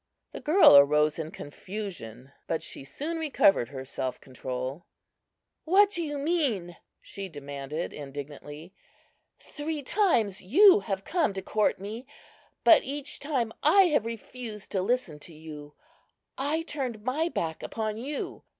The 0.31 0.39
girl 0.41 0.75
arose 0.75 1.19
in 1.19 1.29
confusion, 1.29 2.31
but 2.47 2.63
she 2.63 2.83
soon 2.83 3.19
recovered 3.19 3.69
her 3.69 3.85
self 3.85 4.19
control. 4.19 4.83
"What 5.63 5.91
do 5.91 6.01
you 6.01 6.17
mean?" 6.17 6.75
she 7.03 7.29
demanded, 7.29 7.93
indignantly. 7.93 8.73
"Three 9.37 9.83
times 9.83 10.41
you 10.41 10.79
have 10.79 11.03
come 11.03 11.33
to 11.33 11.43
court 11.43 11.77
me, 11.77 12.07
but 12.63 12.81
each 12.83 13.19
time 13.19 13.53
I 13.61 13.81
have 13.89 14.05
refused 14.07 14.71
to 14.71 14.81
listen 14.81 15.19
to 15.19 15.35
you. 15.35 15.75
I 16.35 16.63
turned 16.63 17.03
my 17.03 17.29
back 17.29 17.61
upon 17.61 17.97
you. 17.97 18.41